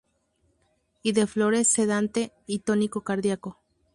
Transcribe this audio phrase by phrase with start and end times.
[1.03, 3.61] Y de flores sedante y tónico cardíaco.